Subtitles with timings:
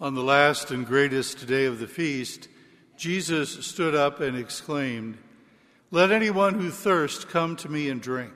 [0.00, 2.48] On the last and greatest day of the feast,
[2.96, 5.18] Jesus stood up and exclaimed,
[5.90, 8.32] Let anyone who thirsts come to me and drink.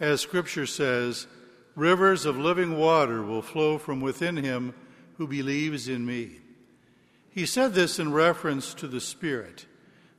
[0.00, 1.28] As Scripture says,
[1.76, 4.74] rivers of living water will flow from within him
[5.16, 6.40] who believes in me.
[7.30, 9.66] He said this in reference to the Spirit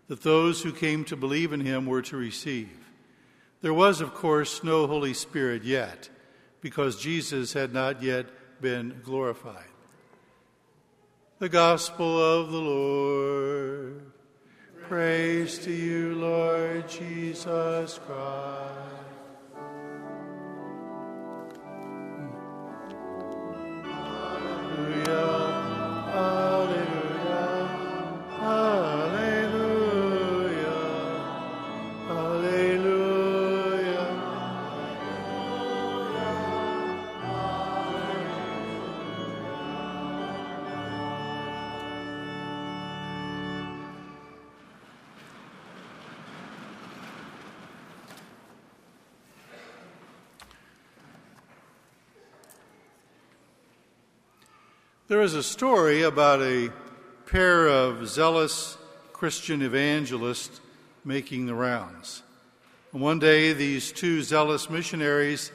[0.08, 2.92] that those who came to believe in him were to receive.
[3.62, 6.10] There was, of course, no Holy Spirit yet,
[6.62, 8.28] because Jesus had not yet
[8.62, 9.66] been glorified.
[11.38, 14.02] The Gospel of the Lord.
[14.88, 19.15] Praise to you, Lord Jesus Christ.
[55.08, 56.72] There is a story about a
[57.28, 58.76] pair of zealous
[59.14, 60.60] Christian evangelists
[61.04, 62.24] making the rounds.
[62.92, 65.52] One day, these two zealous missionaries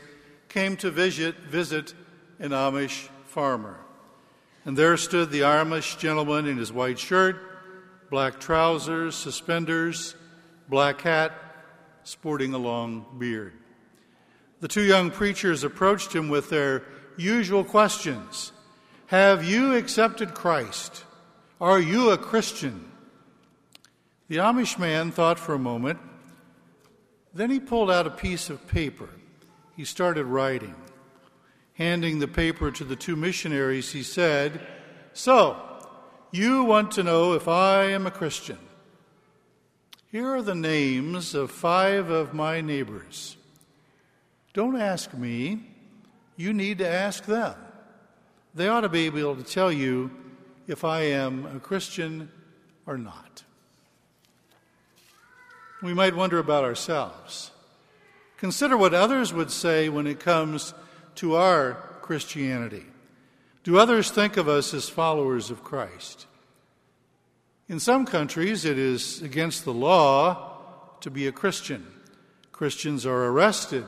[0.49, 1.95] came to visit, visit
[2.39, 3.81] an Amish farmer.
[4.65, 10.15] And there stood the Amish gentleman in his white shirt, black trousers, suspenders,
[10.69, 11.33] black hat,
[12.05, 13.55] sporting a long beard.
[14.61, 16.85] The two young preachers approached him with their
[17.17, 18.53] usual questions.
[19.11, 21.05] Have you accepted Christ?
[21.61, 22.93] Are you a Christian?
[24.29, 25.99] The Amish man thought for a moment.
[27.35, 29.09] Then he pulled out a piece of paper.
[29.77, 30.77] He started writing.
[31.75, 34.65] Handing the paper to the two missionaries, he said,
[35.13, 35.57] So,
[36.31, 38.61] you want to know if I am a Christian?
[40.13, 43.37] Here are the names of five of my neighbors.
[44.55, 45.67] Don't ask me,
[46.37, 47.57] you need to ask them.
[48.55, 50.11] They ought to be able to tell you
[50.67, 52.31] if I am a Christian
[52.87, 53.45] or not.
[55.83, 57.53] We might wonder about ourselves.
[58.37, 60.75] Consider what others would say when it comes
[61.17, 62.87] to our Christianity.
[63.63, 66.27] Do others think of us as followers of Christ?
[67.69, 71.87] In some countries, it is against the law to be a Christian.
[72.51, 73.85] Christians are arrested,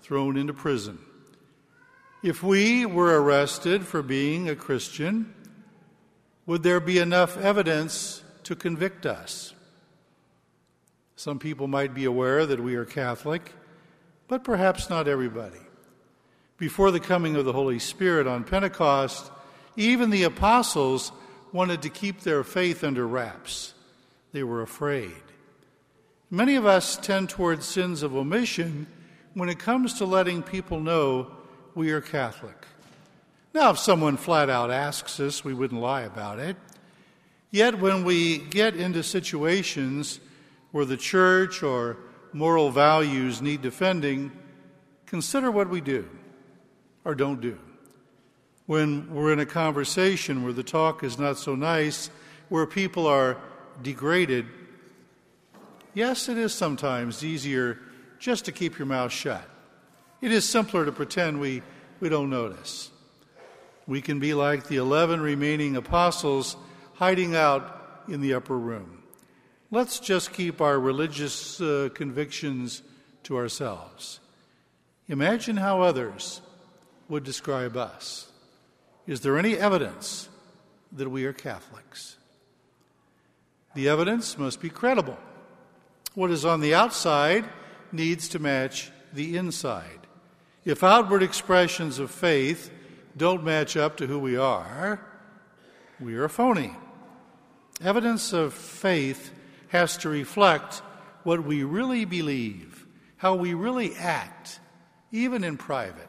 [0.00, 0.98] thrown into prison.
[2.22, 5.32] If we were arrested for being a Christian,
[6.44, 9.54] would there be enough evidence to convict us?
[11.16, 13.54] Some people might be aware that we are Catholic,
[14.28, 15.60] but perhaps not everybody.
[16.58, 19.30] Before the coming of the Holy Spirit on Pentecost,
[19.76, 21.12] even the apostles
[21.52, 23.72] wanted to keep their faith under wraps.
[24.32, 25.22] They were afraid.
[26.30, 28.88] Many of us tend towards sins of omission
[29.32, 31.32] when it comes to letting people know
[31.74, 32.66] we are Catholic.
[33.52, 36.56] Now, if someone flat out asks us, we wouldn't lie about it.
[37.50, 40.20] Yet, when we get into situations
[40.70, 41.96] where the church or
[42.32, 44.30] moral values need defending,
[45.06, 46.08] consider what we do
[47.04, 47.58] or don't do.
[48.66, 52.08] When we're in a conversation where the talk is not so nice,
[52.50, 53.36] where people are
[53.82, 54.46] degraded,
[55.92, 57.78] yes, it is sometimes easier
[58.20, 59.48] just to keep your mouth shut.
[60.20, 61.62] It is simpler to pretend we,
[61.98, 62.90] we don't notice.
[63.86, 66.56] We can be like the 11 remaining apostles
[66.94, 69.02] hiding out in the upper room.
[69.70, 72.82] Let's just keep our religious uh, convictions
[73.24, 74.20] to ourselves.
[75.08, 76.40] Imagine how others
[77.08, 78.30] would describe us.
[79.06, 80.28] Is there any evidence
[80.92, 82.16] that we are Catholics?
[83.74, 85.18] The evidence must be credible.
[86.14, 87.44] What is on the outside
[87.92, 89.99] needs to match the inside.
[90.64, 92.70] If outward expressions of faith
[93.16, 95.00] don't match up to who we are,
[95.98, 96.76] we are phony.
[97.82, 99.32] Evidence of faith
[99.68, 100.82] has to reflect
[101.22, 102.86] what we really believe,
[103.16, 104.60] how we really act,
[105.12, 106.08] even in private.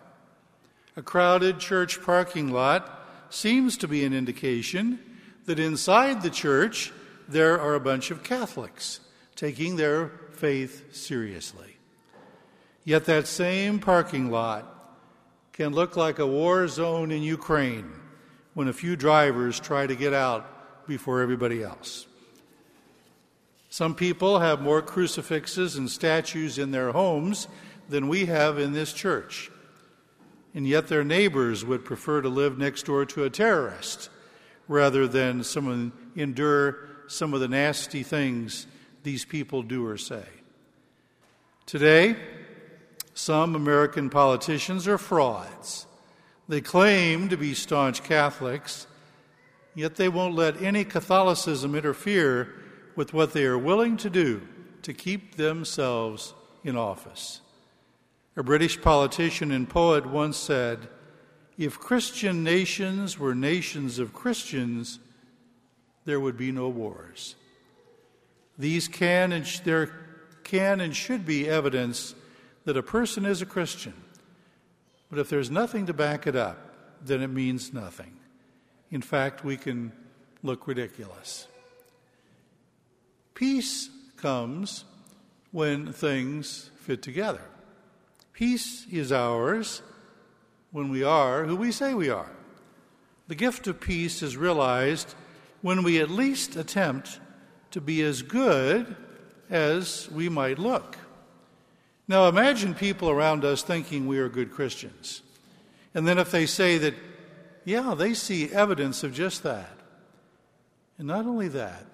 [0.97, 4.99] A crowded church parking lot seems to be an indication
[5.45, 6.91] that inside the church
[7.27, 8.99] there are a bunch of Catholics
[9.35, 11.77] taking their faith seriously.
[12.83, 14.67] Yet that same parking lot
[15.53, 17.91] can look like a war zone in Ukraine
[18.53, 22.07] when a few drivers try to get out before everybody else.
[23.69, 27.47] Some people have more crucifixes and statues in their homes
[27.87, 29.49] than we have in this church.
[30.53, 34.09] And yet their neighbors would prefer to live next door to a terrorist
[34.67, 38.67] rather than someone endure some of the nasty things
[39.03, 40.25] these people do or say.
[41.65, 42.17] Today,
[43.13, 45.85] some American politicians are frauds.
[46.47, 48.87] They claim to be staunch Catholics,
[49.75, 52.53] yet they won't let any Catholicism interfere
[52.95, 54.41] with what they are willing to do
[54.81, 57.41] to keep themselves in office.
[58.35, 60.87] A British politician and poet once said,
[61.57, 64.99] If Christian nations were nations of Christians,
[66.05, 67.35] there would be no wars.
[68.57, 69.91] These can and sh- there
[70.43, 72.15] can and should be evidence
[72.65, 73.93] that a person is a Christian.
[75.09, 76.57] But if there's nothing to back it up,
[77.03, 78.17] then it means nothing.
[78.91, 79.91] In fact, we can
[80.43, 81.47] look ridiculous.
[83.33, 84.85] Peace comes
[85.51, 87.41] when things fit together.
[88.33, 89.81] Peace is ours
[90.71, 92.31] when we are who we say we are.
[93.27, 95.15] The gift of peace is realized
[95.61, 97.19] when we at least attempt
[97.71, 98.95] to be as good
[99.49, 100.97] as we might look.
[102.07, 105.21] Now imagine people around us thinking we are good Christians.
[105.93, 106.95] And then if they say that,
[107.65, 109.77] yeah, they see evidence of just that.
[110.97, 111.85] And not only that,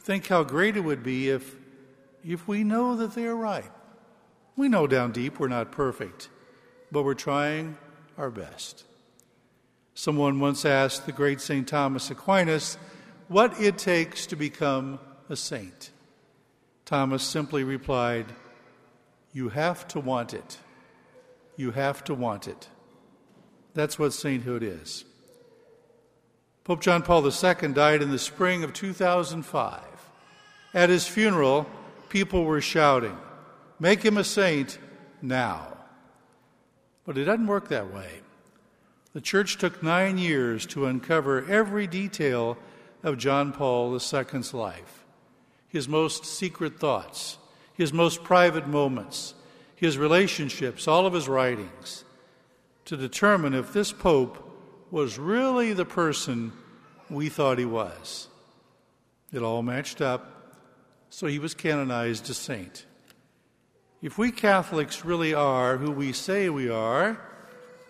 [0.00, 1.56] think how great it would be if,
[2.24, 3.70] if we know that they are right.
[4.56, 6.28] We know down deep we're not perfect,
[6.90, 7.78] but we're trying
[8.18, 8.84] our best.
[9.94, 11.66] Someone once asked the great St.
[11.66, 12.76] Thomas Aquinas
[13.28, 14.98] what it takes to become
[15.28, 15.90] a saint.
[16.84, 18.26] Thomas simply replied,
[19.32, 20.58] You have to want it.
[21.56, 22.68] You have to want it.
[23.74, 25.04] That's what sainthood is.
[26.64, 29.82] Pope John Paul II died in the spring of 2005.
[30.74, 31.66] At his funeral,
[32.08, 33.16] people were shouting,
[33.78, 34.78] Make him a saint
[35.22, 35.76] now.
[37.04, 38.20] But it doesn't work that way.
[39.12, 42.56] The church took nine years to uncover every detail
[43.02, 45.00] of John Paul II's life
[45.70, 47.38] his most secret thoughts,
[47.80, 49.32] his most private moments,
[49.74, 52.04] his relationships, all of his writings,
[52.84, 54.36] to determine if this Pope
[54.90, 56.52] was really the person
[57.08, 58.28] we thought he was.
[59.32, 60.52] It all matched up,
[61.08, 62.84] so he was canonized a saint.
[64.02, 67.18] If we Catholics really are who we say we are,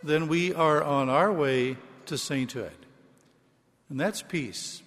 [0.04, 2.86] then we are on our way to sainthood.
[3.88, 4.82] And that's peace,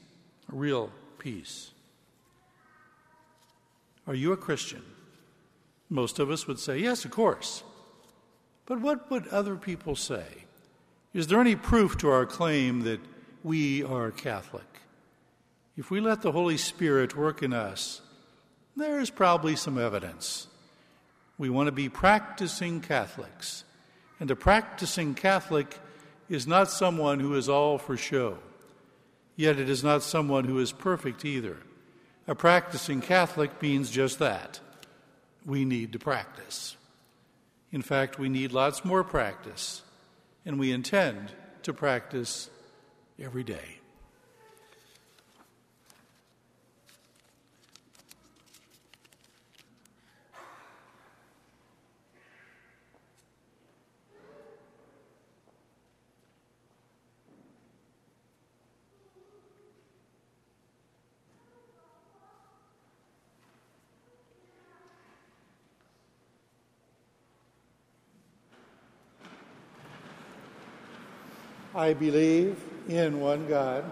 [0.48, 1.72] real peace.
[4.08, 4.82] Are you a Christian?
[5.94, 7.62] Most of us would say, yes, of course.
[8.66, 10.26] But what would other people say?
[11.14, 13.00] Is there any proof to our claim that
[13.44, 14.66] we are Catholic?
[15.78, 18.02] If we let the Holy Spirit work in us,
[18.76, 20.48] there is probably some evidence.
[21.38, 23.64] We want to be practicing Catholics.
[24.20, 25.78] And a practicing Catholic
[26.28, 28.40] is not someone who is all for show,
[29.36, 31.58] yet it is not someone who is perfect either.
[32.28, 34.60] A practicing Catholic means just that.
[35.46, 36.78] We need to practice.
[37.72, 39.82] In fact, we need lots more practice,
[40.46, 41.32] and we intend
[41.64, 42.50] to practice
[43.20, 43.80] every day.
[71.76, 73.84] I believe in one God,